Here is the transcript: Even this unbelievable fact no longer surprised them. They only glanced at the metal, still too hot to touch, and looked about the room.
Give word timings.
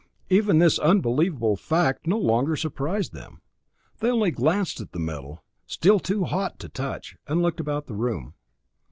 Even 0.31 0.57
this 0.57 0.79
unbelievable 0.79 1.55
fact 1.55 2.07
no 2.07 2.17
longer 2.17 2.55
surprised 2.55 3.13
them. 3.13 3.39
They 3.99 4.09
only 4.09 4.31
glanced 4.31 4.81
at 4.81 4.93
the 4.93 4.99
metal, 4.99 5.43
still 5.67 5.99
too 5.99 6.23
hot 6.23 6.57
to 6.61 6.69
touch, 6.69 7.17
and 7.27 7.43
looked 7.43 7.59
about 7.59 7.85
the 7.85 7.93
room. 7.93 8.33